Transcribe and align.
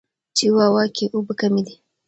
چیواوا 0.37 0.83
کې 0.95 1.05
اوبه 1.15 1.33
کمې 1.39 1.61
دي. 1.67 1.75